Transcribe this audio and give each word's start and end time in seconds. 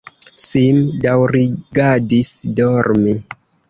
Sim 0.43 0.79
daŭrigadis 1.05 2.35
dormi. 2.65 3.19